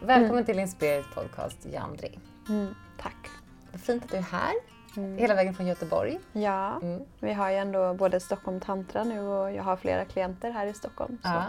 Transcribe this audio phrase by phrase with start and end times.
[0.00, 0.44] Välkommen Mm.
[0.44, 2.18] till Inspirit Podcast, Jandri.
[2.48, 3.16] Mm, tack.
[3.72, 4.52] Fint att du är här,
[4.96, 5.18] Mm.
[5.18, 6.20] hela vägen från Göteborg.
[6.32, 7.02] Ja, Mm.
[7.20, 10.74] vi har ju ändå både Stockholm Tantra nu och jag har flera klienter här i
[10.74, 11.18] Stockholm.
[11.22, 11.44] Så Ja.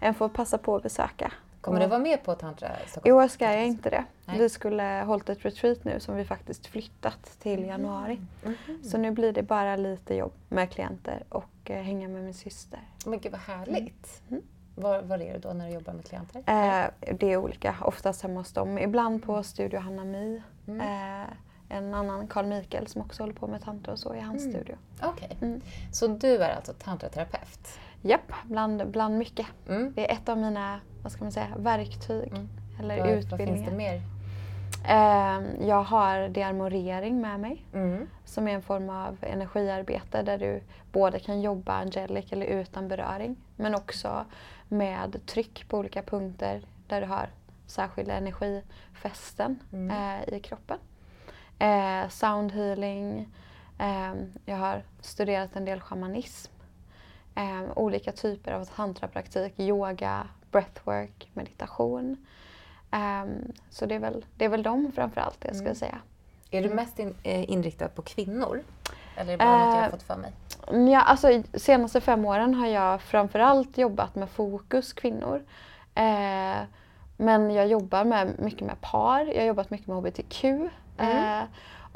[0.00, 1.32] en får passa på att besöka.
[1.60, 3.16] Kommer du vara med på Tantra I Stockholm?
[3.16, 4.04] år ska jag inte det.
[4.24, 4.38] Nej.
[4.38, 8.20] Vi skulle hållit ett retreat nu som vi faktiskt flyttat till januari.
[8.44, 8.82] Mhm.
[8.84, 12.80] Så nu blir det bara lite jobb med klienter och eh, hänga med min syster.
[13.06, 14.22] Men gud vad härligt.
[14.30, 14.42] Mm.
[14.78, 16.38] Var, var är du då när du jobbar med klienter?
[16.46, 18.78] Eh, det är olika, oftast hemma hos dem.
[18.78, 20.42] Ibland på Studio Hanna Mi.
[20.68, 20.80] Mm.
[20.80, 21.26] Eh,
[21.68, 24.52] en annan, Carl Mikael, som också håller på med tantra och så i hans Mm.
[24.54, 24.76] studio.
[25.02, 25.36] Okej.
[25.42, 25.60] Mm.
[25.92, 27.78] Så du är alltså tantraterapeut?
[28.02, 29.46] Japp, bland, bland mycket.
[29.68, 29.92] Mm.
[29.96, 32.48] Det är ett av mina vad ska man säga, verktyg Mm.
[32.80, 33.54] eller Vad, vad utbildningar.
[33.54, 34.00] finns det mer?
[34.88, 38.06] Eh, jag har dearmorering med mig Mm.
[38.24, 40.60] som är en form av energiarbete där du
[40.92, 44.24] både kan jobba angelic eller utan beröring men också
[44.68, 47.28] med tryck på olika punkter där du har
[47.66, 49.90] särskilda energifästen Mm.
[50.30, 50.78] eh, i kroppen.
[51.58, 53.28] Eh, sound healing,
[53.78, 54.14] eh,
[54.44, 56.52] jag har studerat en del shamanism,
[57.34, 62.26] eh, olika typer av tantrapraktik, yoga, breathwork, meditation.
[62.90, 65.74] Ehm, så det är, väl, det är väl de framförallt jag skulle Mm.
[65.76, 65.98] säga.
[66.50, 68.62] Är du mest in, eh, inriktad på kvinnor?
[69.16, 70.32] Eller är det bara något jag har Eh, fått för mig?
[70.68, 75.42] Mm, Ja, alltså, i- senaste fem åren har jag framförallt jobbat med fokus kvinnor.
[75.94, 76.56] Eh,
[77.16, 80.44] men jag jobbar med, mycket med par, jag har jobbat mycket med HBTQ.
[80.44, 80.68] Mm.
[81.38, 81.44] Eh,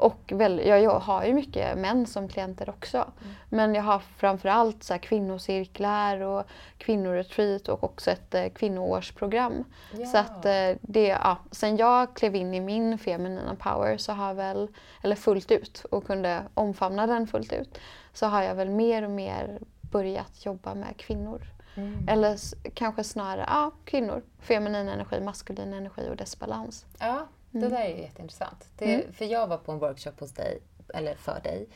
[0.01, 2.97] och väl, jag, jag har ju mycket män som klienter också.
[2.97, 3.33] Mm.
[3.49, 6.43] Men jag har framförallt så här, kvinnocirklar och
[6.77, 9.63] kvinnoretreat och också ett eh, kvinnoårsprogram.
[10.11, 14.33] Så att eh, det, ja, sen jag klev in i min feminina power så har
[14.33, 14.67] väl,
[15.03, 17.79] eller fullt ut och kunde omfamna den fullt ut,
[18.13, 21.41] så har jag väl mer och mer börjat jobba med kvinnor.
[21.75, 22.07] Mm.
[22.07, 22.37] Eller
[22.73, 24.21] kanske snarare, ja, kvinnor.
[24.39, 26.85] Feminin energi, maskulin energi och dess balans.
[26.99, 27.69] Ja, det Mm.
[27.71, 28.67] där är jätteintressant.
[28.77, 29.13] Det, Mm.
[29.13, 30.61] För jag var på en workshop hos dig,
[30.93, 31.67] eller för dig,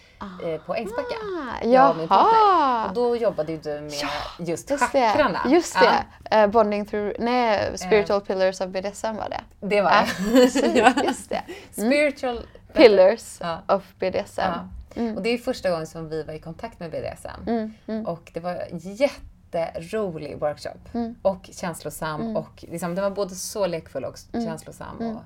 [0.53, 1.16] eh, på Ängsbacka.
[1.62, 2.88] Ah, Jag och min partner.
[2.88, 3.91] Och då jobbade ju du med
[4.40, 5.41] just, Just chakrarna.
[5.46, 5.94] det, just Ja,
[6.30, 6.35] det.
[6.35, 9.41] Eh, bonding through, nej, spiritual pillars of BDSM var det.
[9.68, 10.31] det var Ja, det.
[10.31, 10.94] precis, Ja.
[11.03, 11.44] just det.
[11.72, 12.40] Spiritual
[12.74, 13.62] Pillars Ja.
[13.68, 14.41] of BDSM.
[14.41, 14.68] Ja.
[15.02, 15.16] Mm.
[15.18, 17.41] Och det är första gången som vi var i kontakt med BDSM.
[17.47, 18.06] Mm, mm.
[18.06, 20.80] Och det var en jätterolig workshop.
[20.94, 21.16] Mm.
[21.22, 22.22] Och känslosam.
[22.22, 22.35] Mm.
[22.38, 24.46] Och liksom, den var både så lekfull och Mm.
[24.46, 25.16] känslosam Mm.
[25.16, 25.22] och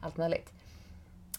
[0.00, 0.52] allt möjligt.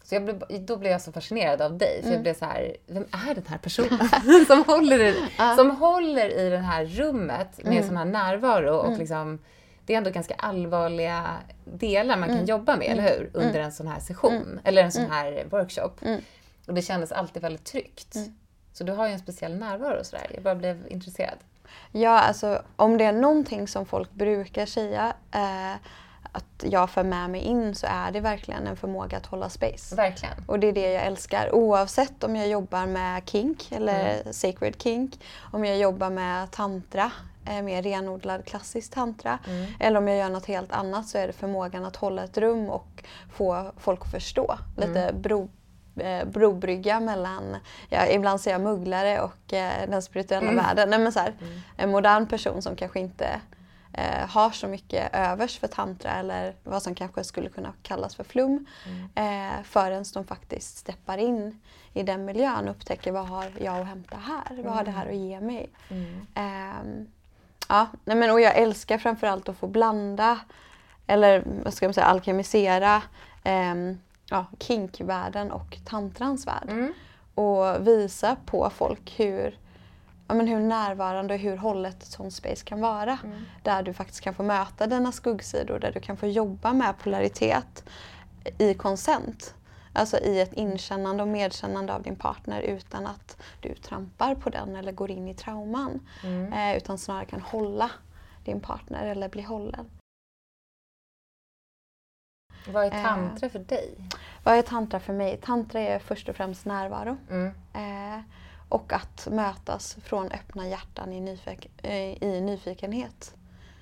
[0.04, 1.94] Så jag blev, då blev jag så fascinerad av dig.
[2.02, 2.14] För Mm.
[2.14, 4.10] jag blev så här, vem är den här personen
[4.48, 5.16] som, håller i,
[5.56, 7.88] som håller i det här rummet med Mm.
[7.88, 8.76] sån här närvaro?
[8.76, 9.00] Och Mm.
[9.00, 9.40] liksom,
[9.86, 11.30] det är ändå ganska allvarliga
[11.66, 12.48] delar man kan Mm.
[12.50, 13.30] jobba med, eller hur?
[13.34, 15.12] Under en sån här session, eller en sån Mm.
[15.16, 15.92] här workshop.
[16.02, 16.22] Mm.
[16.68, 18.16] Och det kändes alltid väldigt tryggt.
[18.16, 18.36] Mm.
[18.74, 20.28] Så du har ju en speciell närvaro och sådär.
[20.34, 21.38] Jag bara blev intresserad.
[21.92, 25.76] Ja, alltså om det är någonting som folk brukar säga eh,
[26.32, 29.96] att jag för med mig in så är det verkligen en förmåga att hålla space.
[29.96, 30.34] Verkligen.
[30.48, 35.20] Och det är det jag älskar oavsett om jag jobbar med kink eller sacred kink,
[35.52, 37.12] om jag jobbar med tantra,
[37.50, 39.66] eh, mer renodlad klassisk tantra, Mm.
[39.80, 42.70] eller om jag gör något helt annat så är det förmågan att hålla ett rum
[42.70, 43.04] och
[43.34, 44.58] få folk att förstå.
[44.78, 45.50] Lite bro,
[46.00, 47.56] eh, brobrygga mellan,
[47.90, 50.66] ja, ibland säger jag mugglare och eh, den spirituella Mm.
[50.66, 50.90] världen.
[50.90, 51.60] Nej, men så här, Mm.
[51.78, 53.42] en modern person som kanske inte
[53.94, 58.24] eh, har så mycket övers för tantra eller vad som kanske skulle kunna kallas för
[58.24, 59.10] flum Mm.
[59.16, 61.62] eh, förrän de faktiskt steppar in
[61.94, 64.64] i den miljön och upptäcker vad har jag att hämta här?
[64.64, 65.70] Vad har det här att ge mig?
[65.90, 66.26] Mm.
[66.36, 67.08] Ehm,
[67.70, 70.40] ja, nej men, och jag älskar framförallt att få blanda
[71.08, 73.02] eller vad ska man säga, alkemisera
[73.46, 74.00] um,
[74.30, 76.70] ja, kinkvärlden och tantrans värld.
[76.70, 76.94] Mm.
[77.36, 79.58] Och visa på folk hur,
[80.32, 83.18] ja, men hur närvarande och hur hållet ett sånt space kan vara.
[83.24, 83.46] Mm.
[83.64, 87.84] Där du faktiskt kan få möta dina skuggsidor, där du kan få jobba med polaritet
[88.58, 89.56] i konsent.
[89.94, 94.76] Alltså i ett inkännande och medkännande av din partner utan att du trampar på den
[94.76, 96.00] eller går in i trauman.
[96.24, 96.54] Mm.
[96.54, 97.92] Eh, utan snarare kan hålla
[98.46, 99.90] din partner eller bli hållen.
[102.68, 103.04] Vad är Eh.
[103.04, 103.96] tantra för dig?
[104.44, 105.38] Vad är tantra för mig?
[105.38, 107.18] Tantra är först och främst närvaro.
[107.30, 107.54] Mm.
[107.74, 108.22] Eh,
[108.72, 113.36] och att mötas från öppna hjärtan i, nyfik- eh, i nyfikenhet.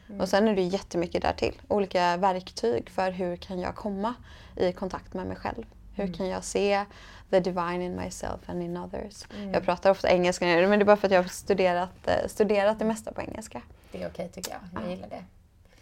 [0.09, 0.21] Mm.
[0.21, 1.61] Och sen är det jättemycket där till.
[1.67, 4.13] Olika verktyg för hur kan jag komma
[4.55, 5.63] i kontakt med mig själv.
[5.95, 6.17] Hur Mm.
[6.17, 6.85] kan jag se
[7.29, 9.25] the divine in myself and in others.
[9.35, 9.53] Mm.
[9.53, 12.27] Jag pratar ofta engelska nu men det är bara för att jag har studerat, eh,
[12.27, 13.61] studerat det mesta på engelska.
[13.91, 14.59] Det är okej tycker jag.
[14.73, 14.89] Jag Ja.
[14.95, 15.23] gillar det.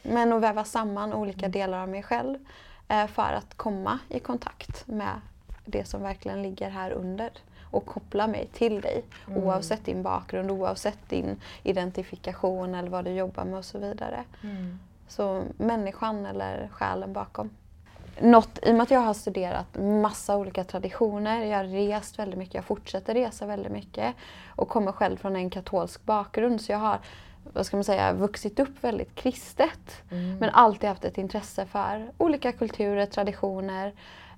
[0.04, 1.52] Men att väva samman olika Mm.
[1.52, 2.38] delar av mig själv
[2.88, 5.22] eh, för att komma i kontakt med
[5.66, 7.32] det som verkligen ligger här under
[7.72, 9.44] och koppla mig till dig Mm.
[9.44, 14.24] oavsett din bakgrund, oavsett din identifikation eller vad du jobbar med och så vidare.
[14.44, 14.80] Mm.
[15.08, 17.50] Så människan eller själen bakom.
[18.22, 22.40] Något, I och med att jag har studerat massa olika traditioner, jag har rest väldigt
[22.40, 24.16] mycket, jag fortsätter resa väldigt mycket
[24.48, 27.00] och kommer själv från en katolsk bakgrund så jag har
[27.54, 30.04] vad ska man säga, vuxit upp väldigt kristet.
[30.12, 30.38] Mm.
[30.38, 33.94] Men alltid haft ett intresse för olika kulturer, traditioner.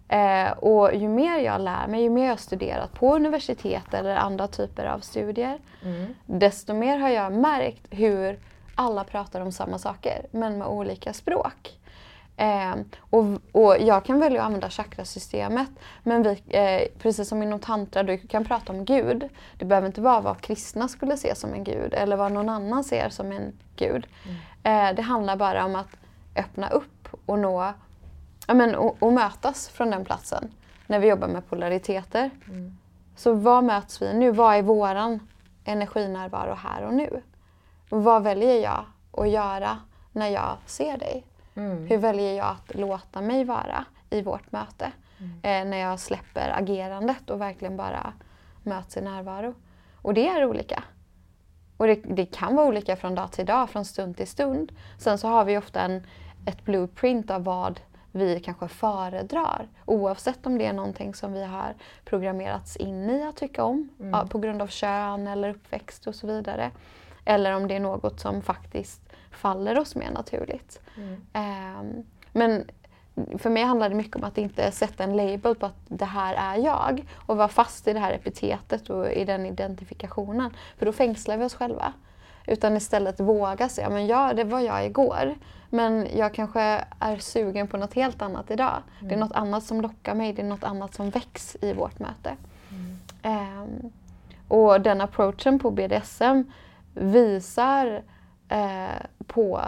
[0.09, 4.47] Eh, och ju mer jag lär mig, ju mer jag studerat på universitet eller andra
[4.47, 6.13] typer av studier, mm.
[6.25, 8.39] desto mer har jag märkt hur
[8.75, 11.79] alla pratar om samma saker, men med olika språk.
[12.37, 15.69] Eh, och, och, jag kan välja att använda chakrasystemet.
[16.03, 19.29] Men vi, eh, precis som inom tantra, du kan prata om Gud.
[19.57, 22.83] Det behöver inte vara vad kristna skulle se som en gud eller vad någon annan
[22.83, 24.07] ser som en gud.
[24.25, 24.89] Mm.
[24.89, 25.97] Eh, det handlar bara om att
[26.35, 27.73] öppna upp och nå
[28.49, 30.51] ja, men, och, och, mötas från den platsen
[30.87, 32.29] när vi jobbar med polariteter.
[32.47, 32.77] Mm.
[33.15, 34.31] Så vad möts vi nu?
[34.31, 35.19] Vad är våran
[35.65, 37.21] energinärvaro här och nu?
[37.89, 39.77] vad väljer jag att göra
[40.11, 41.25] när jag ser dig?
[41.55, 41.87] Mm.
[41.87, 44.91] Hur väljer jag att låta mig vara i vårt möte?
[45.17, 45.31] Mm.
[45.43, 48.13] Eh, när jag släpper agerandet och verkligen bara
[48.63, 49.53] möts i närvaro.
[50.01, 50.83] Och det är olika.
[51.77, 54.71] Och det, det, kan vara olika från dag till dag, från stund till stund.
[54.97, 56.03] Sen så har vi ofta en,
[56.45, 57.79] ett blueprint av vad
[58.11, 59.67] vi kanske föredrar.
[59.85, 61.73] Oavsett om det är någonting som vi har
[62.05, 64.27] programmerats in i att tycka om mm.
[64.27, 66.71] på grund av kön eller uppväxt och så vidare.
[67.25, 69.01] Eller om det är något som faktiskt
[69.31, 70.81] faller oss mer naturligt.
[70.97, 71.21] Mm.
[71.79, 72.65] Um, men
[73.37, 76.35] för mig handlar det mycket om att inte sätta en label på att det här
[76.35, 80.53] är jag och vara fast i det här epitetet och i den identifikationen.
[80.77, 81.93] För då fängslar vi oss själva.
[82.47, 85.35] Utan istället våga säga, men ja, det var jag igår.
[85.69, 88.81] Men jag kanske är sugen på något helt annat idag.
[88.99, 89.07] Mm.
[89.09, 89.19] Det är mm.
[89.19, 92.35] något annat som lockar mig, det är något annat som väcks i vårt möte.
[93.23, 93.61] Mm.
[93.61, 93.91] Um,
[94.47, 96.43] och den approachen på BDSM
[96.93, 98.03] visar
[98.49, 99.61] eh, på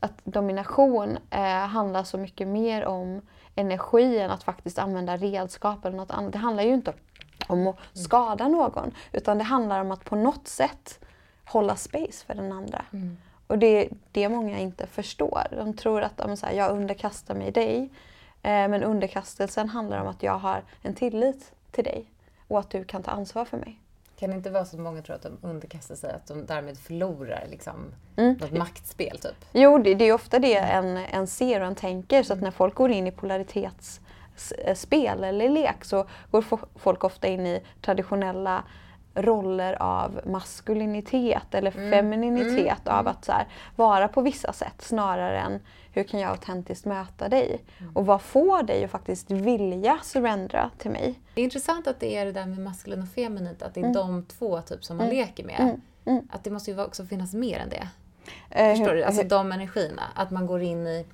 [0.00, 3.20] att domination eh, handlar så mycket mer om
[3.54, 6.32] energi än att faktiskt använda redskap eller något annat.
[6.32, 6.92] Det handlar ju inte
[7.46, 11.04] om att skada någon utan det handlar om att på något sätt
[11.44, 12.84] hålla space för den andra.
[12.92, 13.16] Mm.
[13.48, 15.42] Och det är det många inte förstår.
[15.50, 17.90] De tror att de, så här, jag underkastar mig dig.
[18.42, 22.04] Eh, men underkastelsen handlar om att jag har en tillit till dig
[22.48, 23.78] och att du kan ta ansvar för mig.
[24.18, 26.78] Kan det inte vara så att många tror att de underkastar sig, att de därmed
[26.78, 28.36] förlorar liksom, mm.
[28.40, 29.18] något maktspel?
[29.18, 29.44] Typ?
[29.52, 32.22] Jo, det, det är ofta det en, en ser och en tänker.
[32.22, 36.44] Så att när folk går in i polaritetsspel eller lek så går
[36.78, 38.64] folk ofta in i traditionella
[39.22, 41.90] roller av maskulinitet eller mm.
[41.90, 42.98] femininitet mm.
[42.98, 43.06] av mm.
[43.06, 45.60] att så här, vara på vissa sätt snarare än
[45.92, 47.64] hur kan jag autentiskt möta dig?
[47.78, 47.96] Mm.
[47.96, 51.20] Och vad får dig att faktiskt vilja surrendra till mig?
[51.34, 53.84] Det är intressant att det är det där med maskulin och feminint, att det är
[53.84, 53.94] mm.
[53.94, 55.18] de två typ som man mm.
[55.18, 55.80] leker med.
[56.30, 57.88] Att det måste ju också finnas mer än det.
[58.50, 59.02] Eh, Förstår du?
[59.02, 60.02] Alltså de energierna.
[60.14, 61.06] Att man går in i,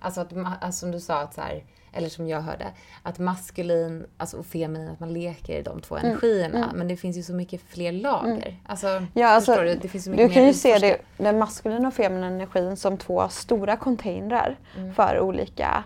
[0.00, 1.64] alltså, att, alltså som du sa, att så här,
[1.94, 2.66] eller som jag hörde,
[3.02, 6.64] att maskulin alltså, och feminin, att man leker i de två mm, energierna.
[6.64, 6.76] Mm.
[6.76, 8.46] Men det finns ju så mycket fler lager.
[8.48, 8.54] Mm.
[8.66, 9.74] Alltså, ja, alltså, du?
[9.74, 12.98] Det finns så mycket du kan ju se det, den maskulina och feminina energin som
[12.98, 14.94] två stora containrar mm.
[14.94, 15.84] för olika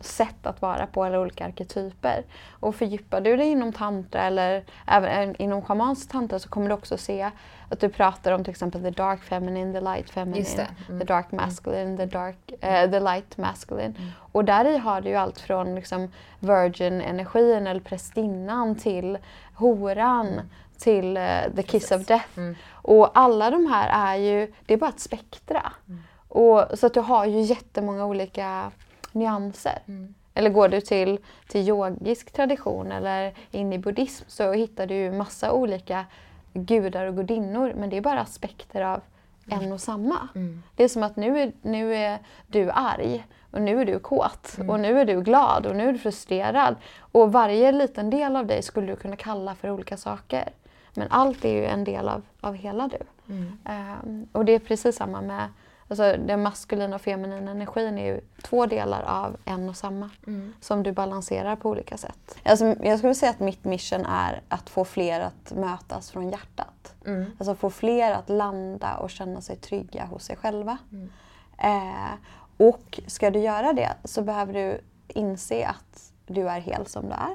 [0.00, 2.24] sätt att vara på eller olika arketyper.
[2.60, 6.96] Och fördjupar du dig inom tantra eller även inom schamansk tantra så kommer du också
[6.96, 7.30] se
[7.68, 11.00] att du pratar om till exempel the dark feminine, the light feminine, mm.
[11.00, 13.94] the dark masculine, the, dark, uh, the light masculine.
[13.98, 14.10] Mm.
[14.32, 19.18] Och där i har du ju allt från liksom virgin-energin eller prästinnan till
[19.54, 20.46] horan mm.
[20.78, 22.38] till uh, the kiss of death.
[22.38, 22.56] Mm.
[22.72, 25.72] Och alla de här är ju, det är bara ett spektra.
[25.88, 26.02] Mm.
[26.28, 28.70] Och, så att du har ju jättemånga olika
[29.12, 29.78] nyanser.
[29.88, 30.14] Mm.
[30.34, 35.52] Eller går du till, till yogisk tradition eller in i buddhism så hittar du massa
[35.52, 36.04] olika
[36.52, 39.00] gudar och gudinnor men det är bara aspekter av
[39.46, 39.64] mm.
[39.64, 40.28] en och samma.
[40.34, 40.62] Mm.
[40.76, 44.56] Det är som att nu är, nu är du arg och nu är du kåt
[44.56, 44.70] mm.
[44.70, 46.76] och nu är du glad och nu är du frustrerad.
[46.98, 50.48] Och varje liten del av dig skulle du kunna kalla för olika saker.
[50.94, 52.98] Men allt är ju en del av, av hela du.
[53.34, 55.48] Um, och det är precis samma med
[55.88, 60.10] Alltså den maskulina och feminina energin är ju två delar av en och samma.
[60.26, 60.52] Mm.
[60.60, 62.38] Som du balanserar på olika sätt.
[62.42, 66.94] Alltså, jag skulle säga att mitt mission är att få fler att mötas från hjärtat.
[67.06, 67.24] Mm.
[67.38, 70.78] Alltså få fler att landa och känna sig trygga hos sig själva.
[70.92, 71.10] Mm.
[71.58, 72.12] Eh,
[72.56, 77.12] och ska du göra det så behöver du inse att du är hel som du
[77.12, 77.34] är.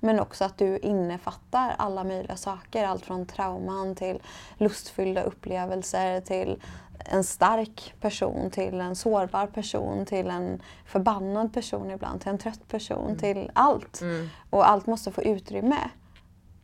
[0.00, 2.84] Men också att du innefattar alla möjliga saker.
[2.84, 4.22] Allt från trauman till
[4.58, 6.62] lustfyllda upplevelser till
[6.98, 12.68] en stark person till en sårbar person till en förbannad person ibland, till en trött
[12.68, 13.18] person, mm.
[13.18, 14.00] till allt.
[14.00, 14.28] Mm.
[14.50, 15.78] Och allt måste få utrymme.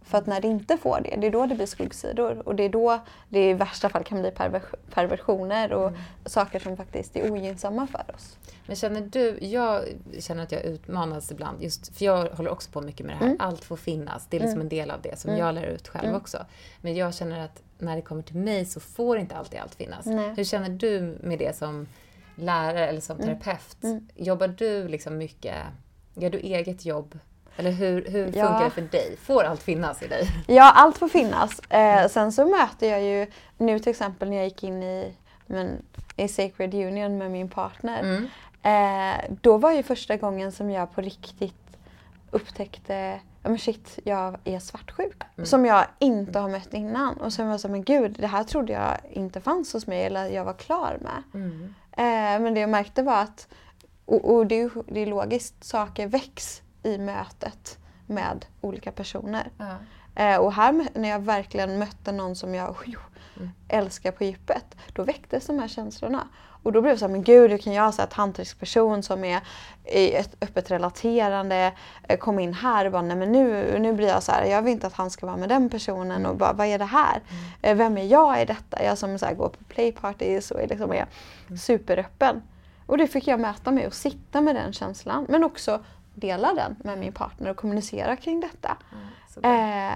[0.05, 2.49] För att när det inte får det, det är då det blir skuggsidor.
[2.49, 4.63] Och det är då det i värsta fall kan bli pervers
[4.95, 6.01] perversioner och mm.
[6.27, 8.39] saker som faktiskt är ogynnsamma för oss.
[8.67, 9.85] Men känner du, jag
[10.19, 13.27] känner att jag utmanas ibland, just för jag håller också på mycket med det här.
[13.27, 13.37] Mm.
[13.41, 14.63] Allt får finnas, det är liksom mm.
[14.63, 15.41] en del av det som mm.
[15.41, 16.17] jag lär ut själv mm.
[16.17, 16.47] också.
[16.81, 20.07] Men jag känner att när det kommer till mig så får inte alltid allt finnas.
[20.07, 20.35] Nej.
[20.37, 21.87] Hur känner du med det som
[22.35, 23.41] lärare eller som mm.
[23.41, 24.07] terapeut?
[24.17, 25.57] Jobbar du liksom mycket,
[26.15, 27.19] gör du eget jobb?
[27.57, 28.61] Eller hur, hur funkar ja.
[28.65, 29.17] det för dig?
[29.23, 30.29] Får allt finnas i dig?
[30.47, 31.59] Ja, allt får finnas.
[31.59, 33.27] Eh, sen så möter jag ju
[33.59, 35.15] nu till exempel när jag gick in i,
[35.47, 35.83] men,
[36.17, 38.01] i Sacred Union med min partner.
[38.01, 38.29] Mm.
[38.63, 41.55] Eh, då var ju första gången som jag på riktigt
[42.31, 45.23] upptäckte men shit, jag är svartsjuk.
[45.37, 45.47] Mm.
[45.47, 47.17] Som jag inte har mött innan.
[47.17, 50.05] Och sen var jag så men gud, det här trodde jag inte fanns hos mig
[50.05, 51.23] eller jag var klar med.
[51.35, 51.75] Mm.
[51.93, 53.49] Eh, men det jag märkte var att,
[54.05, 59.51] och, och det, är, det är logiskt, saker väcks i mötet med olika personer.
[59.59, 59.77] Ja.
[60.15, 62.77] Eh, och här när jag verkligen mötte någon som jag
[63.37, 63.51] mm.
[63.69, 66.29] älskar på djupet, då väcktes de här känslorna.
[66.65, 69.03] Och då blev det så här, men gud hur kan jag, så här, tantrisk person
[69.03, 69.41] som är
[69.85, 71.73] i ett öppet relaterande,
[72.09, 74.63] eh, komma in här och bara, nej men nu, nu blir jag så här, jag
[74.63, 77.21] vill inte att han ska vara med den personen och bara, vad är det här?
[77.31, 77.45] Mm.
[77.63, 78.85] Eh, vem är jag i detta?
[78.85, 81.07] Jag som så här, går på playparties och är, liksom, är
[81.47, 81.59] mm.
[81.59, 82.43] superöppen.
[82.87, 85.27] Och det fick jag möta med och sitta med den känslan.
[85.29, 85.81] Men också
[86.15, 88.77] dela den med min partner och kommunicera kring detta.
[89.43, 89.95] Mm, eh,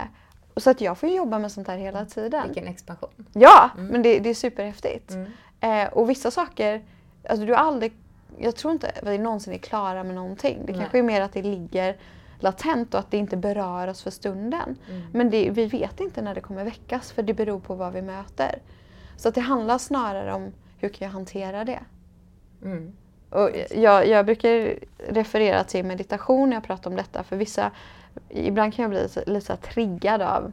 [0.56, 2.46] så att jag får jobba med sånt här hela tiden.
[2.46, 3.26] Vilken expansion.
[3.32, 3.86] Ja, mm.
[3.86, 5.10] men det, det, är superhäftigt.
[5.10, 5.32] Mm.
[5.60, 6.84] Eh, och vissa saker,
[7.28, 7.92] alltså du har aldrig,
[8.38, 10.58] jag tror inte att vi någonsin är klara med någonting.
[10.66, 10.80] Det Nej.
[10.80, 11.96] kanske är mer att det ligger
[12.40, 14.76] latent och att det inte berör oss för stunden.
[14.90, 15.02] Mm.
[15.12, 18.02] Men det, vi vet inte när det kommer väckas för det beror på vad vi
[18.02, 18.58] möter.
[19.16, 21.80] Så att det handlar snarare om hur kan jag hantera det?
[23.36, 24.74] Och jag, jag, brukar
[25.08, 27.70] referera till meditation när jag pratar om detta för vissa,
[28.28, 30.52] ibland kan jag bli lite, lite triggad av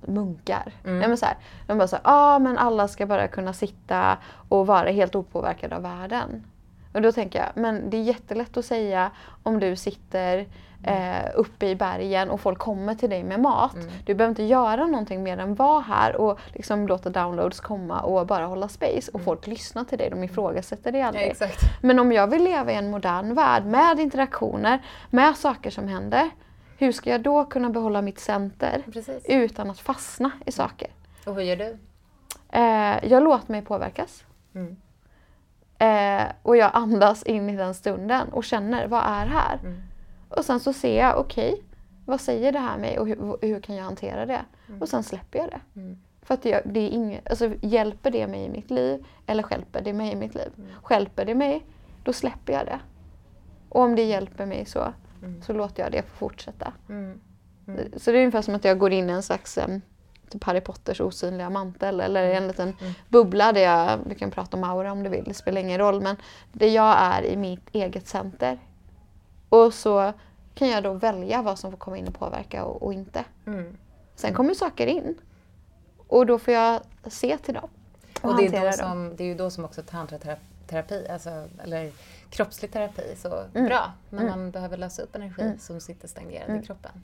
[0.00, 0.72] munkar.
[0.84, 1.02] Mm.
[1.02, 4.18] Ja, men så här, de bara så ah, men alla ska bara kunna sitta
[4.48, 6.44] och vara helt opåverkade av världen.
[6.92, 9.10] Och då tänker jag, men det är jättelätt att säga
[9.42, 10.46] om du sitter
[10.84, 13.74] eh, uppe i bergen och folk kommer till dig med mat.
[13.74, 13.86] Mm.
[14.06, 18.26] Du behöver inte göra någonting mer än vara här och liksom låta downloads komma och
[18.26, 19.24] bara hålla space och mm.
[19.24, 21.36] folk lyssnar till dig, de ifrågasätter dig aldrig.
[21.40, 21.46] Ja,
[21.80, 26.30] men om jag vill leva i en modern värld med interaktioner, med saker som händer,
[26.78, 29.24] hur ska jag då kunna behålla mitt center Precis.
[29.28, 30.88] utan att fastna i saker?
[31.26, 31.78] Och hur gör du?
[32.52, 34.24] Eh, jag låter mig påverkas.
[34.54, 34.76] Mm.
[35.78, 39.58] Eh, och jag andas in i den stunden och känner, vad är här?
[39.62, 39.82] Mm.
[40.36, 41.64] Och sen så ser jag, okej, okay,
[42.04, 44.44] vad säger det här mig och hur, hur kan jag hantera det?
[44.68, 44.82] Mm.
[44.82, 45.80] Och sen släpper jag det.
[45.80, 45.98] Mm.
[46.22, 49.82] För att det, det är inget, alltså, hjälper det mig i mitt liv eller skälper
[49.82, 50.52] det mig i mitt liv?
[50.56, 50.70] Mm.
[50.82, 51.66] Skälper det mig,
[52.02, 52.80] då släpper jag det.
[53.68, 55.42] Och om det hjälper mig så, mm.
[55.42, 56.72] så låter jag det få fortsätta.
[56.88, 57.20] Mm.
[57.68, 57.92] Mm.
[57.96, 59.58] Så det är ungefär som att jag går in i en slags
[60.28, 62.92] typ Harry Potters osynliga mantel eller en liten mm.
[63.08, 66.00] bubbla där jag, du kan prata om aura om du vill, det spelar ingen roll.
[66.00, 66.16] Men
[66.52, 68.58] det jag är i mitt eget center.
[69.54, 70.12] Och så
[70.54, 73.24] kan jag då välja vad som får komma in och påverka och, och inte.
[73.46, 73.76] Mm.
[74.14, 75.18] Sen kommer saker in.
[76.06, 77.68] Och då får jag se till dem.
[78.22, 81.92] Och, och det, är då som, det är ju då som också tantraterapi, alltså, eller
[82.30, 83.68] kroppslig terapi, så mm.
[83.68, 83.92] bra.
[84.10, 84.30] När mm.
[84.30, 85.58] man behöver lösa upp energi mm.
[85.58, 86.62] som sitter stagnerad i mm.
[86.62, 87.02] kroppen.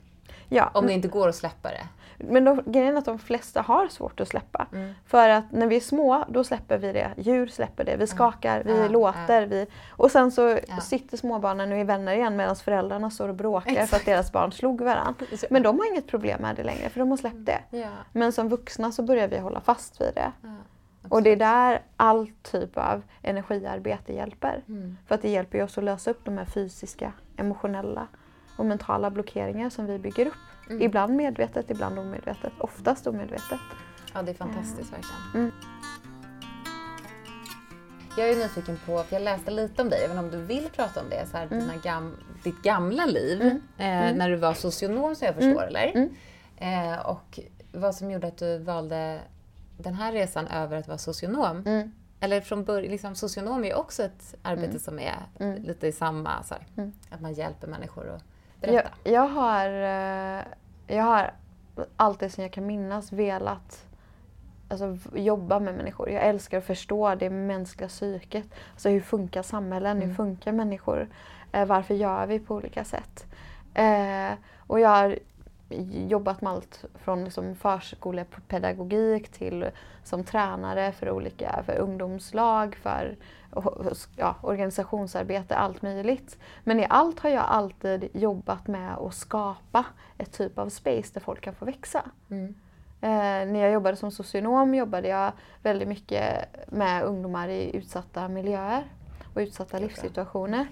[0.53, 0.69] Ja.
[0.73, 1.87] Om det inte går att släppa det.
[2.17, 4.67] Men grejen är att de flesta har svårt att släppa.
[4.73, 4.93] Mm.
[5.05, 7.11] För att när vi är små, då släpper vi det.
[7.17, 7.95] Djur släpper det.
[7.95, 9.41] Vi skakar, vi ja, låter.
[9.41, 9.47] Ja.
[9.47, 13.71] Vi, och sen så sitter småbarnen och är vänner igen medan föräldrarna står och bråkar
[13.71, 13.89] Exakt.
[13.89, 15.25] för att deras barn slog varandra.
[15.49, 17.59] Men de har inget problem med det längre för de har släppt det.
[18.11, 20.31] Men som vuxna så börjar vi hålla fast vid det.
[21.09, 24.63] Och det är där all typ av energiarbete hjälper.
[24.67, 24.97] Mm.
[25.07, 28.07] För att det hjälper oss att lösa upp de här fysiska, emotionella
[28.57, 30.33] och mentala blockeringar som vi bygger upp.
[30.69, 30.81] Mm.
[30.81, 32.53] Ibland medvetet, ibland omedvetet.
[32.57, 33.59] Oftast omedvetet.
[34.13, 35.01] Ja, det är fantastiskt mm.
[35.01, 35.21] verkligen.
[35.35, 35.51] Mm.
[38.17, 41.01] Jag är nyfiken på, för jag läste lite om dig, även om du vill prata
[41.01, 41.69] om det, så här, mm.
[41.83, 43.61] gam, ditt gamla liv, mm.
[43.77, 44.17] Eh, mm.
[44.17, 46.09] när du var socionom som jag förstår, eller?
[46.57, 47.39] Eh, och
[47.73, 49.19] vad som gjorde att du valde
[49.77, 51.63] den här resan över att vara socionom.
[52.19, 55.17] Eller från början, liksom, socionom är ju också ett arbete som är
[55.57, 58.23] lite i samma, så här, att man hjälper människor att
[58.61, 58.89] Berätta.
[59.03, 60.43] Jag, jag, har, eh,
[60.87, 61.31] jag har
[61.95, 63.85] alltid sedan jag kan minnas velat
[64.67, 66.09] alltså, jobba med människor.
[66.09, 68.45] Jag älskar att förstå det mänskliga psyket.
[68.71, 69.97] Alltså, hur funkar samhällen?
[69.97, 70.07] Mm.
[70.07, 71.09] Hur funkar människor?
[71.51, 73.25] Eh, varför gör vi på olika sätt?
[73.73, 74.31] Eh,
[74.67, 75.19] och jag har
[76.07, 79.69] jobbat med allt från liksom förskolepedagogik till
[80.03, 83.17] som tränare för olika för ungdomslag, för
[84.15, 86.37] ja, organisationsarbete, allt möjligt.
[86.63, 89.85] Men i allt har jag alltid jobbat med att skapa
[90.17, 92.03] ett typ av space där folk kan få växa.
[92.29, 92.55] Mm.
[93.01, 95.31] Eh, när jag jobbade som socionom jobbade jag
[95.63, 98.83] väldigt mycket med ungdomar i utsatta miljöer
[99.33, 100.67] och utsatta livssituationer.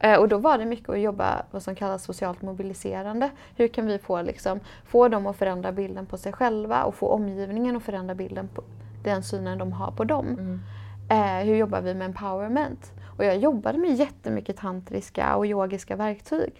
[0.00, 3.30] Eh, och då var det mycket att jobba vad som kallas socialt mobiliserande.
[3.56, 7.08] Hur kan vi få, liksom, få dem att förändra bilden på sig själva och få
[7.08, 8.62] omgivningen att förändra bilden på
[9.04, 10.26] den synen de har på dem.
[10.26, 10.60] Mm.
[11.08, 12.92] Eh, hur jobbar vi med empowerment?
[13.18, 16.52] Och jag jobbade med jättemycket tantriska och yogiska verktyg.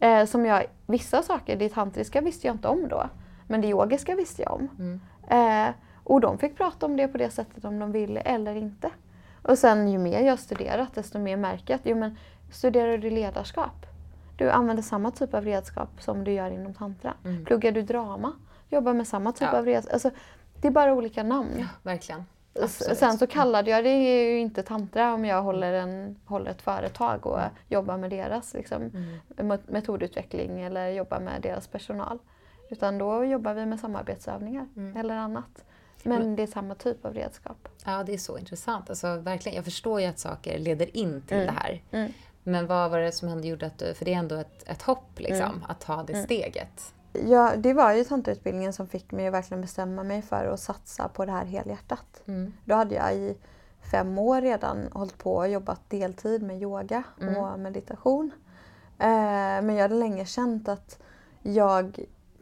[0.00, 3.08] Eh, som jag, vissa saker, det tantriska visste jag inte om då.
[3.46, 4.68] Men det yogiska visste jag om.
[4.78, 5.00] Mm.
[5.68, 5.74] Eh,
[6.04, 8.90] och de fick prata om det på det sättet om de ville eller inte.
[9.42, 12.16] Och sen ju mer jag studerat desto mer märker jag att jo, men,
[12.50, 13.86] studerar du ledarskap,
[14.36, 17.14] du använder samma typ av redskap som du gör inom tantra.
[17.24, 17.44] Mm.
[17.44, 18.32] Pluggar du drama,
[18.68, 19.58] jobbar med samma typ ja.
[19.58, 19.92] av redskap.
[19.92, 20.10] Alltså,
[20.60, 21.50] det är bara olika namn.
[21.58, 22.24] Ja, verkligen.
[22.62, 22.98] Absolut.
[22.98, 27.26] Sen så kallade jag det ju inte tantra om jag håller, en, håller ett företag
[27.26, 27.50] och mm.
[27.68, 28.90] jobbar med deras liksom,
[29.38, 29.58] mm.
[29.66, 32.18] metodutveckling eller jobbar med deras personal.
[32.70, 34.96] Utan då jobbar vi med samarbetsövningar mm.
[34.96, 35.64] eller annat.
[36.02, 37.68] Men det är samma typ av redskap.
[37.84, 38.90] Ja, det är så intressant.
[38.90, 41.46] Alltså, verkligen, jag förstår ju att saker leder in till mm.
[41.46, 41.82] det här.
[42.48, 44.82] Men vad var det som hände gjorde att du, för det är ändå ett, ett
[44.82, 45.62] hopp liksom, mm.
[45.68, 46.24] att ta det mm.
[46.24, 46.94] steget?
[47.12, 51.08] Ja, det var ju tantrautbildningen som fick mig att verkligen bestämma mig för att satsa
[51.08, 52.22] på det här helhjärtat.
[52.26, 52.52] Mm.
[52.64, 53.36] Då hade jag i
[53.90, 57.36] fem år redan hållit på och jobbat deltid med yoga mm.
[57.36, 58.30] och meditation.
[58.98, 59.06] Eh,
[59.62, 60.98] men jag hade länge känt att
[61.42, 61.98] jag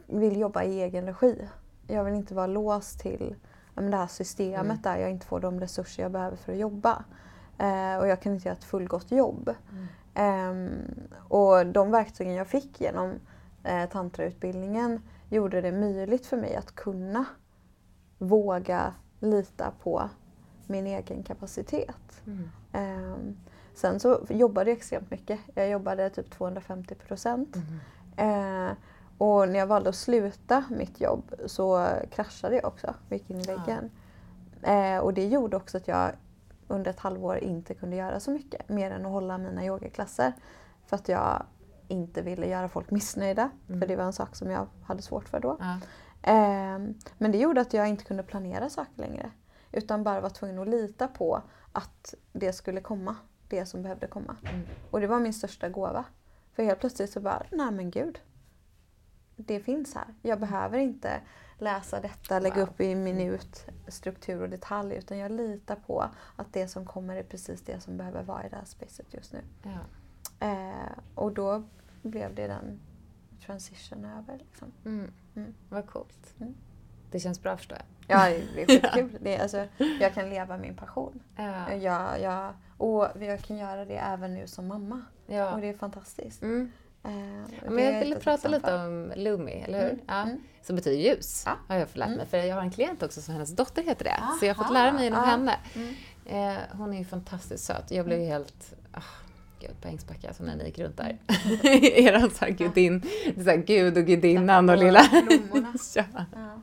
[0.07, 1.47] vill jobba i egen regi.
[1.87, 3.35] Jag vill inte vara låst till
[3.73, 4.81] det här systemet mm.
[4.81, 7.03] där jag inte får de resurser jag behöver för att jobba.
[7.57, 9.53] Eh, och jag kan inte göra ett fullgott jobb.
[9.71, 9.87] Mm.
[10.15, 13.13] Eh, och de verktygen jag fick genom
[13.63, 17.25] eh, tantrautbildningen gjorde det möjligt för mig att kunna
[18.17, 20.09] våga lita på
[20.67, 22.21] min egen kapacitet.
[22.25, 22.49] Mm.
[22.73, 23.17] Eh,
[23.73, 25.39] sen så jobbade jag extremt mycket.
[25.53, 27.55] Jag jobbade typ 250 procent.
[28.17, 28.69] Mm.
[28.69, 28.73] Eh,
[29.17, 33.43] och när jag valde att sluta mitt jobb så kraschade jag också gick in i
[33.43, 33.91] väggen.
[34.61, 34.69] Ja.
[34.69, 36.11] Eh, och det gjorde också att jag
[36.67, 40.33] under ett halvår inte kunde göra så mycket mer än att hålla mina yogaklasser.
[40.85, 41.43] För att jag
[41.87, 43.49] inte ville göra folk missnöjda.
[43.67, 43.79] Mm.
[43.81, 45.57] För det var en sak som jag hade svårt för då.
[45.59, 45.77] Ja.
[46.31, 46.79] Eh,
[47.17, 49.31] men det gjorde att jag inte kunde planera saker längre.
[49.71, 53.15] Utan bara var tvungen att lita på att det skulle komma.
[53.47, 54.35] Det som behövde komma.
[54.43, 54.65] Mm.
[54.91, 56.05] Och det var min största gåva.
[56.53, 58.19] För helt plötsligt så bara, nej men gud
[59.35, 60.05] det finns här.
[60.21, 61.21] Jag behöver inte
[61.57, 62.63] läsa detta, lägga wow.
[62.63, 67.23] upp i minut, struktur och detalj utan jag litar på att det som kommer är
[67.23, 69.41] precis det som behöver vara i det här spacet just nu.
[69.63, 69.79] Ja.
[70.47, 71.63] Eh, och då
[72.01, 72.79] blev det den
[73.45, 74.37] transition över.
[74.37, 74.71] Liksom.
[74.85, 75.11] Mm.
[75.35, 75.53] Mm.
[75.69, 76.33] Vad coolt.
[76.39, 76.55] Mm.
[77.11, 77.85] Det känns bra förstår jag.
[78.07, 79.17] Ja, det är skitkul.
[79.21, 79.67] det alltså,
[79.99, 81.23] jag kan leva min passion.
[81.35, 81.73] Ja.
[81.73, 85.01] Jag, jag, och jag kan göra det även nu som mamma.
[85.27, 85.53] Ja.
[85.53, 86.43] Och det är fantastiskt.
[86.43, 86.71] Mm.
[87.05, 89.89] Eh, men jag ville prata lite om Lumi, eller hur?
[89.89, 90.01] Mm.
[90.07, 90.21] Ja.
[90.21, 90.41] Mm.
[90.61, 91.57] Som betyder ljus, ja.
[91.67, 92.15] har jag fått lära mig.
[92.15, 92.27] Mm.
[92.27, 94.15] För jag har en klient också som hennes dotter heter det.
[94.21, 94.37] Aha.
[94.39, 95.25] Så jag har fått lära mig genom ah.
[95.25, 95.59] henne.
[95.75, 95.95] Mm.
[96.25, 97.91] Eh, hon är ju fantastiskt söt.
[97.91, 98.73] Jag blev ju helt...
[98.93, 99.03] Oh,
[99.59, 101.17] gud, på Ängsbacka, alltså när ni gick runt där.
[101.27, 101.83] Mm.
[101.83, 103.01] Eran så här gudin,
[103.35, 105.01] så här gud och gudinnan och lilla...
[105.95, 106.03] ja.
[106.13, 106.61] ja.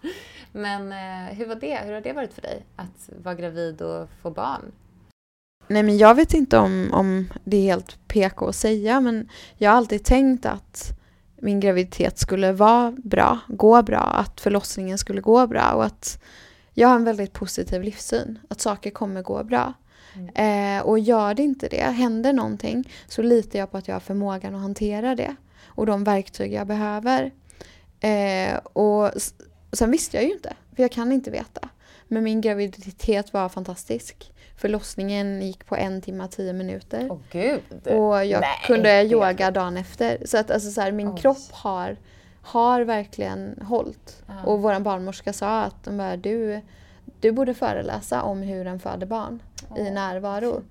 [0.52, 1.78] Men eh, hur var det?
[1.84, 2.66] Hur har det varit för dig?
[2.76, 4.72] Att vara gravid och få barn?
[5.72, 9.70] Nej men jag vet inte om, om det är helt PK att säga men jag
[9.70, 10.98] har alltid tänkt att
[11.40, 16.22] min graviditet skulle vara bra, gå bra, att förlossningen skulle gå bra och att
[16.74, 19.72] jag har en väldigt positiv livssyn, att saker kommer gå bra.
[20.14, 20.78] Mm.
[20.78, 24.00] Eh, och gör det inte det, händer någonting, så litar jag på att jag har
[24.00, 27.30] förmågan att hantera det och de verktyg jag behöver.
[28.00, 29.10] Eh, och
[29.72, 31.68] sen visste jag ju inte, för jag kan inte veta.
[32.12, 34.32] Men min graviditet var fantastisk.
[34.56, 37.08] Förlossningen gick på en timme tio minuter.
[37.10, 37.86] Åh gud!
[37.86, 40.18] Och jag Nej, kunde yoga dagen efter.
[40.24, 41.20] Så att alltså, så här, min Oj.
[41.20, 41.96] kropp har,
[42.42, 44.22] har verkligen hållit.
[44.28, 44.48] Uh.
[44.48, 46.60] Och vår barnmorska sa att de bara, du,
[47.20, 50.62] du borde föreläsa om hur en föder barn oh, i närvaro.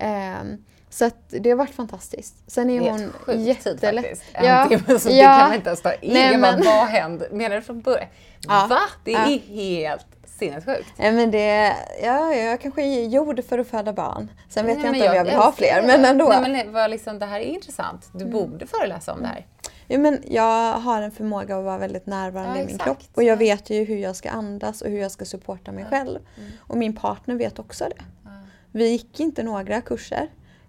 [0.00, 0.40] Mm.
[0.40, 2.34] Um, så att det har varit fantastiskt.
[2.46, 4.22] Sen är hon jättelätt.
[4.32, 6.12] En ja, timme så ja, det kan man inte ens ta in.
[6.12, 6.64] Nej, men...
[6.64, 7.28] Vad hände?
[7.32, 8.08] Menar du från början?
[8.40, 8.80] Ja, Va?
[9.04, 9.38] Det är ja.
[9.54, 10.92] helt sinnessjukt.
[10.96, 14.30] Ja, men det, ja, jag kanske är gjord för att föda barn.
[14.48, 16.28] Sen vet nej, jag inte jag, om jag vill jag ha fler, men ändå.
[16.28, 18.10] Nej, men vad liksom, det här är intressant.
[18.12, 18.32] Du mm.
[18.32, 19.46] borde föreläsa om det här.
[19.88, 23.02] Jo, men jag har en förmåga att vara väldigt närvarande ja, i min kropp.
[23.14, 25.90] Och jag vet ju hur jag ska andas och hur jag ska supporta mig ja.
[25.90, 26.18] själv.
[26.36, 26.50] Mm.
[26.60, 28.04] Och min partner vet också det.
[28.24, 28.30] Ja.
[28.72, 30.28] Vi gick inte några kurser.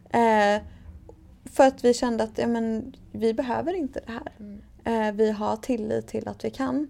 [0.09, 0.61] Eh,
[1.51, 4.31] för att vi kände att ja, men, vi behöver inte det här.
[4.39, 4.61] Mm.
[4.83, 6.89] Eh, vi har tillit till att vi kan.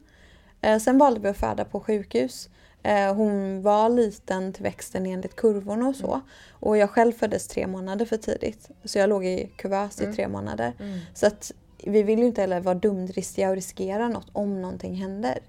[0.61, 2.49] Eh, sen valde vi att föda på sjukhus.
[2.83, 6.13] Eh, hon var liten till växten enligt kurvorna och så.
[6.13, 6.21] Mm.
[6.51, 8.69] Och jag själv föddes tre månader för tidigt.
[8.83, 10.11] Så jag låg i kuvös mm.
[10.11, 10.73] i tre månader.
[10.79, 10.99] Mm.
[11.13, 11.51] Så att
[11.83, 15.39] vi vill ju inte heller vara dumdristiga och riskera något om någonting händer.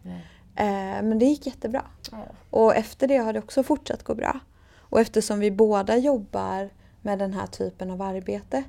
[0.57, 1.85] Eh, men det gick jättebra.
[2.51, 4.41] Och efter det har det också fortsatt gå bra.
[4.77, 6.71] Och eftersom vi båda jobbar
[7.03, 8.65] med den här typen av arbete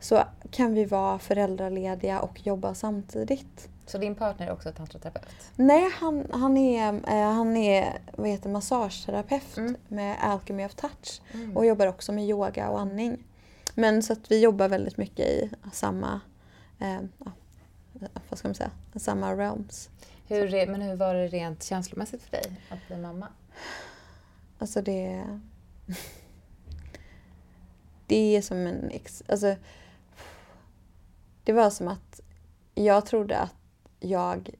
[0.00, 3.68] så kan vi vara föräldralediga och jobba samtidigt.
[3.86, 5.52] Så din partner är också tantraterapeut?
[5.56, 9.76] Nej, han, han, är, eh, han är vad heter, massageterapeut mm.
[9.88, 11.56] med Alchemy of Touch mm.
[11.56, 13.24] och jobbar också med yoga och andning.
[13.74, 16.20] Men så att vi jobbar väldigt mycket i samma,
[16.78, 17.00] eh,
[18.28, 19.90] vad ska man säga, samma realms.
[20.26, 23.28] Hur, men hur var det rent känslomässigt för dig att bli mamma?
[24.58, 25.24] Alltså det...
[28.06, 28.90] det är som en...
[29.28, 29.56] Alltså,
[31.44, 32.20] det var som att
[32.74, 33.63] jag trodde att
[34.00, 34.50] jag...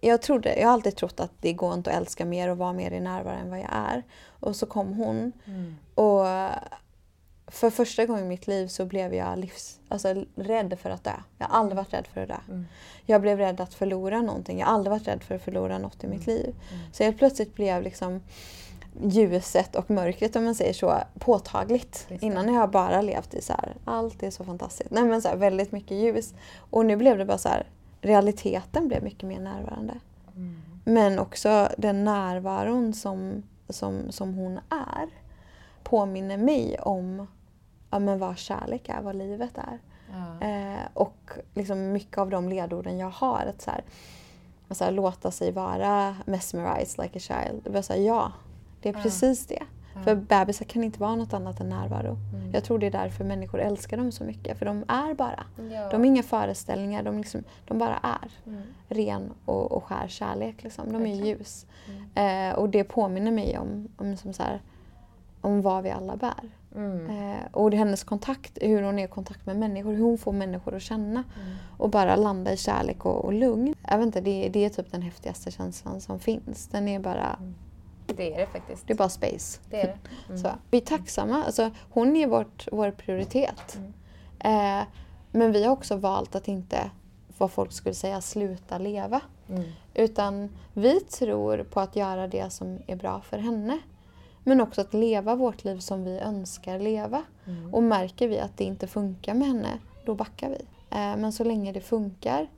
[0.00, 2.72] Jag, trodde, jag har alltid trott att det går inte att älska mer och vara
[2.72, 4.02] mer i närvaro än vad jag är.
[4.40, 5.32] Och så kom hon.
[5.44, 5.76] Mm.
[5.94, 6.26] Och
[7.46, 11.12] för första gången i mitt liv så blev jag livs, alltså, rädd för att dö.
[11.38, 12.38] Jag har aldrig varit rädd för att dö.
[12.48, 12.66] Mm.
[13.06, 14.58] Jag blev rädd att förlora någonting.
[14.58, 16.38] Jag har aldrig varit rädd för att förlora något i mitt mm.
[16.38, 16.54] liv.
[16.72, 16.92] Mm.
[16.92, 18.20] Så helt plötsligt blev liksom
[19.02, 22.06] ljuset och mörkret om man säger så påtagligt.
[22.20, 24.90] Innan har jag bara levt i så här, allt är så fantastiskt.
[24.90, 26.34] Nej men så här, väldigt mycket ljus.
[26.56, 27.66] Och nu blev det bara så här,
[28.04, 29.94] realiteten blev mycket mer närvarande.
[30.36, 30.56] Mm.
[30.84, 35.08] Men också den närvaron som, som, som hon är
[35.82, 37.26] påminner mig om
[37.90, 39.78] ja, men vad kärlek är, vad livet är.
[40.12, 40.46] Ja.
[40.46, 43.84] Eh, och liksom mycket av de ledorden jag har, att så här,
[44.70, 47.60] så här, låta sig vara mesmerized like a child.
[47.64, 48.32] Det var så här, ja,
[48.82, 49.62] det är precis det.
[50.02, 52.18] För bebisar kan inte vara något annat än närvaro.
[52.32, 52.50] Mm.
[52.52, 54.58] Jag tror det är därför människor älskar dem så mycket.
[54.58, 55.44] För de är bara.
[55.56, 55.88] Ja.
[55.90, 58.30] De är inga föreställningar, de, liksom, de bara är.
[58.46, 58.62] Mm.
[58.88, 60.62] Ren och, och skär kärlek.
[60.62, 60.92] Liksom.
[60.92, 61.66] De är ljus.
[61.88, 62.50] Mm.
[62.50, 64.60] Eh, och det påminner mig om, om, som så här,
[65.40, 66.50] om vad vi alla bär.
[66.74, 67.10] Mm.
[67.10, 70.32] Eh, och det hennes kontakt, hur hon är i kontakt med människor, hur hon får
[70.32, 71.24] människor att känna.
[71.40, 71.56] Mm.
[71.76, 73.74] Och bara landa i kärlek och, och lugn.
[73.88, 76.68] Jag vet inte, det, det är typ den häftigaste känslan som finns.
[76.68, 77.38] Den är bara.
[78.06, 78.86] Det är det faktiskt.
[78.86, 79.60] Det är bara space.
[79.70, 79.98] Det är det.
[80.28, 80.42] Mm.
[80.42, 81.44] Så, vi är tacksamma.
[81.44, 83.78] Alltså, hon är vårt, vår prioritet.
[83.78, 84.80] Mm.
[84.80, 84.86] Eh,
[85.32, 86.90] men vi har också valt att inte,
[87.38, 89.20] vad folk skulle säga, sluta leva.
[89.48, 89.62] Mm.
[89.94, 93.78] Utan vi tror på att göra det som är bra för henne.
[94.44, 97.22] Men också att leva vårt liv som vi önskar leva.
[97.46, 97.74] Mm.
[97.74, 100.66] Och märker vi att det inte funkar med henne, då backar vi.
[100.90, 102.48] Eh, men så länge det funkar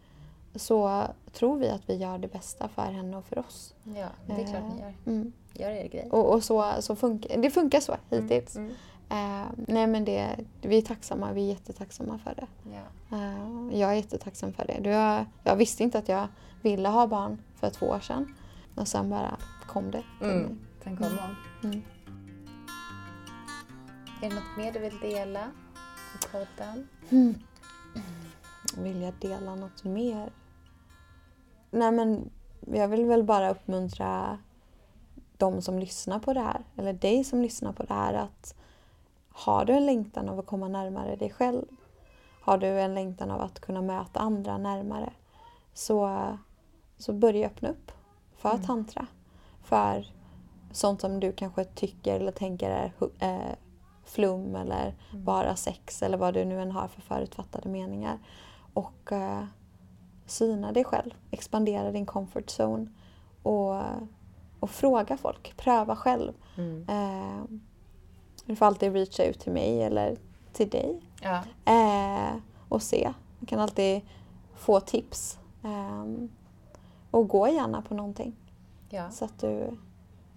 [0.54, 1.02] så
[1.36, 3.74] tror vi att vi gör det bästa för henne och för oss.
[3.84, 4.88] Ja, det är klart ni gör.
[4.88, 5.32] Eh, mm.
[5.52, 6.08] Gör er grej.
[6.10, 8.56] Och, och så, så funkar, det funkar så hittills.
[8.56, 8.72] Mm.
[9.08, 9.42] Mm.
[9.42, 12.46] Uh, nej men det, vi är tacksamma, vi är jättetacksamma för det.
[12.72, 13.16] Ja.
[13.16, 14.80] Uh, jag är jättetacksam för det.
[14.80, 16.28] Du, jag, jag visste inte att jag
[16.62, 18.34] ville ha barn för två år sedan.
[18.74, 20.02] Och sen bara kom det.
[20.22, 20.58] Mm.
[20.84, 21.36] Sen kom hon.
[21.70, 21.82] Mm.
[24.22, 25.50] Är det något mer du vill dela
[26.14, 26.88] i podden?
[27.10, 27.34] Mm.
[28.78, 30.30] Vill jag dela något mer?
[31.70, 32.30] Nej men
[32.66, 34.38] jag vill väl bara uppmuntra
[35.36, 38.54] de som lyssnar på det här, eller dig som lyssnar på det här, att
[39.28, 41.64] har du en längtan av att komma närmare dig själv,
[42.40, 45.12] har du en längtan av att kunna möta andra närmare,
[45.74, 46.22] så,
[46.98, 47.92] så börja öppna upp
[48.36, 48.62] för mm.
[48.62, 49.06] tantra.
[49.62, 50.06] För
[50.72, 53.54] sånt som du kanske tycker eller tänker är eh,
[54.04, 55.24] flum eller mm.
[55.24, 58.18] bara sex eller vad du nu än har för förutfattade meningar.
[58.72, 59.44] Och eh,
[60.26, 62.86] syna dig själv, expandera din comfort zone
[63.42, 63.82] och,
[64.60, 66.32] och fråga folk, pröva själv.
[66.56, 66.86] Mm.
[66.88, 67.44] Eh,
[68.44, 70.16] du får alltid reacha ut till mig eller
[70.52, 71.42] till dig ja.
[71.64, 72.36] eh,
[72.68, 73.12] och se.
[73.40, 74.00] Du kan alltid
[74.54, 75.38] få tips.
[75.64, 76.04] Eh,
[77.10, 78.36] och gå gärna på någonting.
[78.88, 79.10] Ja.
[79.10, 79.76] Så att du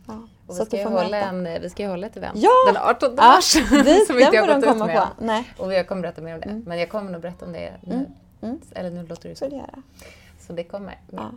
[0.08, 2.50] Ja, vi, ska ju hålla en, vi ska ju hålla ett event ja!
[2.68, 3.56] den 18 mars.
[3.56, 4.98] Ja, dit, som inte jag gått ut med.
[4.98, 5.24] På.
[5.24, 5.54] Nej.
[5.58, 6.50] Och jag kommer berätta mer om det.
[6.50, 6.64] Mm.
[6.68, 7.94] Men jag kommer nog berätta om det nu.
[7.94, 8.06] Mm.
[8.42, 8.60] Mm.
[8.72, 9.48] Eller nu låter det så.
[9.48, 9.66] Det
[10.40, 11.00] så det kommer.
[11.12, 11.32] Ja.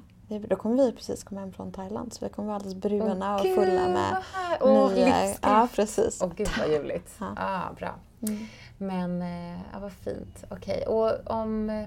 [0.49, 3.41] Då kommer vi precis komma hem från Thailand så vi kommer vara alldeles bruna oh,
[3.41, 4.17] och fulla med
[4.61, 5.35] oh, nya...
[5.43, 6.23] Ja, precis.
[6.23, 7.15] Åh oh, gud vad ljuvligt.
[7.19, 7.27] Ja.
[7.37, 7.95] Ah, bra.
[8.29, 8.47] Mm.
[8.79, 10.45] Men, eh, ja vad fint.
[10.51, 10.95] Okej, okay.
[10.95, 11.87] och om...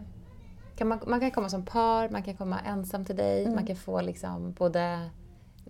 [0.78, 3.56] Kan man, man kan komma som par, man kan komma ensam till dig, mm.
[3.56, 5.10] man kan få liksom både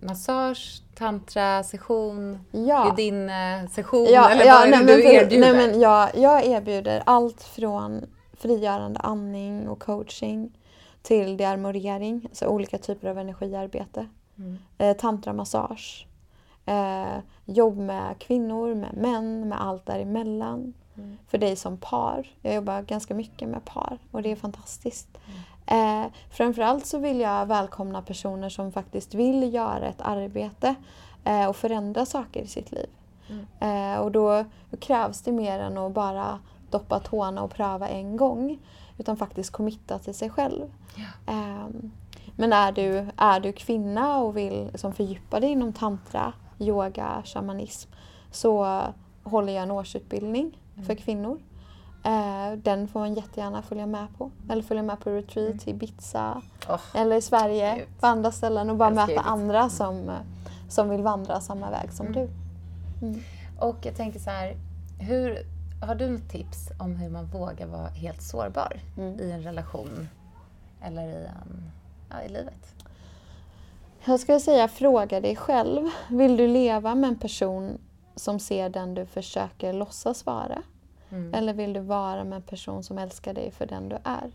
[0.02, 2.84] massage, tantra, session, ja.
[2.90, 5.52] gudinne-session ja, eller ja, vad är det du erbjuder?
[5.52, 8.06] Nej, men jag, jag erbjuder allt från
[8.36, 10.58] frigörande andning och coaching
[11.02, 14.06] till dearmorering, alltså olika typer av energiarbete.
[14.38, 14.58] Mm.
[14.78, 16.06] Eh, tantramassage.
[16.66, 20.74] Eh, jobb med kvinnor, med män, med allt däremellan.
[20.96, 21.16] mm.
[21.28, 22.30] för dig som par.
[22.42, 25.08] Jag jobbar ganska mycket med par och det är fantastiskt.
[25.26, 25.40] Mm.
[25.66, 30.74] Eh, framförallt så vill jag välkomna personer som faktiskt vill göra ett arbete
[31.24, 32.86] eh, och förändra saker i sitt liv.
[33.28, 33.46] Mm.
[33.94, 36.38] Eh, och då, då, krävs det mer än att bara
[36.70, 38.58] doppa tårna och pröva en gång.
[38.98, 40.64] Utan faktiskt committa till sig själv.
[40.96, 41.34] Ja.
[41.34, 41.90] Um,
[42.36, 47.90] men är du, är du kvinna och vill liksom fördjupa dig inom tantra, yoga, shamanism
[48.30, 48.82] så
[49.22, 50.86] håller jag en årsutbildning mm.
[50.86, 51.40] för kvinnor.
[52.06, 54.30] Uh, den får man jättegärna följa med på.
[54.50, 55.60] Eller följa med på retreat mm.
[55.66, 58.00] i Ibiza oh, eller i Sverige, Gud.
[58.00, 59.70] på andra ställen och bara möta andra mm.
[59.70, 60.12] som,
[60.68, 62.18] som vill vandra samma väg som mm.
[62.18, 62.30] du.
[63.06, 63.20] Mm.
[63.60, 64.56] Och jag tänker så här,
[65.00, 65.46] hur,
[65.80, 69.20] har du något tips om hur man vågar vara helt sårbar mm.
[69.20, 70.08] i en relation
[70.82, 71.70] eller i, en,
[72.10, 72.74] ja, i livet?
[74.04, 75.88] Jag skulle säga fråga dig själv.
[76.10, 77.78] Vill du leva med en person
[78.16, 80.62] som ser den du försöker låtsas vara?
[81.10, 81.34] Mm.
[81.34, 84.32] Eller vill du vara med en person som älskar dig för den du är?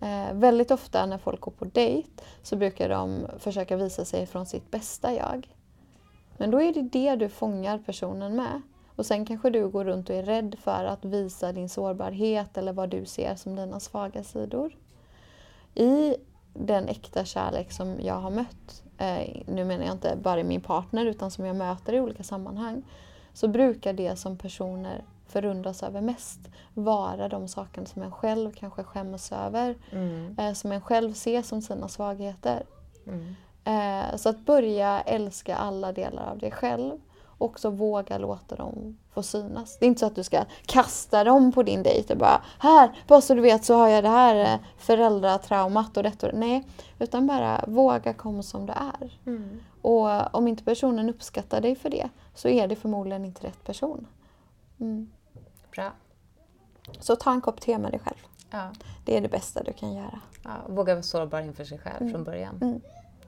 [0.00, 4.46] Eh, väldigt ofta när folk går på dejt så brukar de försöka visa sig från
[4.46, 5.48] sitt bästa jag.
[6.36, 8.62] Men då är det det du fångar personen med.
[8.96, 12.72] Och sen kanske du går runt och är rädd för att visa din sårbarhet eller
[12.72, 14.76] vad du ser som dina svaga sidor.
[15.74, 16.16] I
[16.54, 21.06] den äkta kärlek som jag har mött, eh, nu menar jag inte bara min partner
[21.06, 22.82] utan som jag möter i olika sammanhang,
[23.32, 26.40] så brukar det som personer förundras över mest
[26.74, 30.36] vara de sakerna som en själv kanske skäms över, mm.
[30.38, 32.66] eh, som en själv ser som sina svagheter.
[33.06, 33.34] Mm.
[33.64, 36.98] Eh, så att börja älska alla delar av dig själv
[37.42, 39.78] också våga låta dem få synas.
[39.78, 43.04] Det är inte så att du ska kasta dem på din dejt och bara här,
[43.06, 47.26] bara så du vet så har jag det här eh, föräldratraumat och detta Nej, utan
[47.26, 49.18] bara våga komma som du är.
[49.26, 49.60] Mm.
[49.82, 54.06] Och om inte personen uppskattar dig för det så är det förmodligen inte rätt person.
[54.80, 55.10] Mm.
[55.70, 55.92] Bra.
[57.00, 58.18] Så ta en kopp te med dig själv.
[58.50, 58.70] Ja.
[59.04, 60.20] Det är det bästa du kan göra.
[60.44, 62.12] Ja, våga vara sårbar inför sig själv mm.
[62.12, 62.80] från början.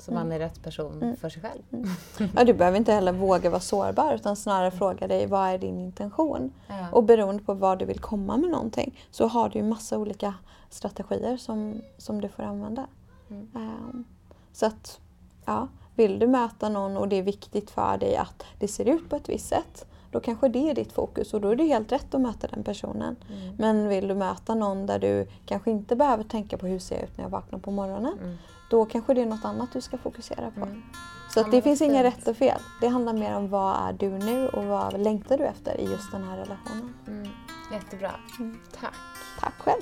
[0.08, 0.20] Mm.
[0.20, 1.16] Så man är rätt person mm.
[1.16, 1.62] för sig själv.
[1.72, 2.30] Mm.
[2.36, 5.78] Ja, du behöver inte heller våga vara sårbar utan snarare fråga dig vad är din
[5.78, 6.52] intention?
[6.68, 6.88] Ja.
[6.92, 10.34] Och beroende på vad du vill komma med någonting så har du ju massa olika
[10.70, 12.86] strategier som, som du får använda.
[13.30, 13.48] Mm.
[13.54, 14.04] Um,
[14.52, 15.00] så att,
[15.44, 19.10] ja, vill du möta någon och det är viktigt för dig att det ser ut
[19.10, 21.92] på ett visst sätt då kanske det är ditt fokus och då är det helt
[21.92, 23.16] rätt att möta den personen.
[23.30, 23.54] Mm.
[23.58, 27.04] Men vill du möta någon där du kanske inte behöver tänka på hur ser jag
[27.04, 28.36] ut när jag vaknar på morgonen mm
[28.74, 30.60] då kanske det är något annat du ska fokusera på.
[30.60, 30.82] Mm.
[31.28, 32.60] Så ja, det finns inga rätt och fel.
[32.80, 36.12] Det handlar mer om vad är du nu och vad längtar du efter i just
[36.12, 36.94] den här relationen.
[37.06, 37.28] Mm.
[37.72, 38.10] Jättebra.
[38.38, 38.58] Mm.
[38.80, 38.94] Tack.
[39.40, 39.80] Tack själv.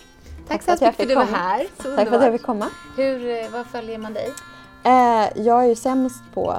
[0.49, 1.67] Tack, Tack så mycket för att du var här.
[1.77, 2.69] Så Tack för att jag fick komma.
[2.97, 4.33] Hur, eh, var följer man dig?
[4.85, 6.57] Eh, jag är ju sämst på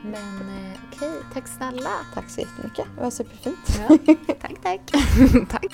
[0.02, 1.90] Men eh, okej, tack snälla.
[2.14, 2.86] Tack så jättemycket.
[2.96, 3.80] Det var superfint.
[3.88, 4.14] Ja.
[4.40, 4.80] tack, tack.
[5.50, 5.72] tack.